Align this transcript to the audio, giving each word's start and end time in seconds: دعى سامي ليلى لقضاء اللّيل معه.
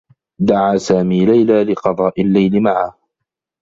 دعى 0.39 0.79
سامي 0.79 1.25
ليلى 1.25 1.63
لقضاء 1.63 2.21
اللّيل 2.21 2.61
معه. 2.63 2.97